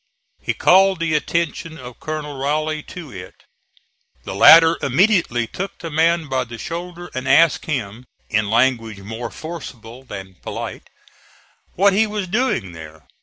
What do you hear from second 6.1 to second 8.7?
by the shoulder and asked him, in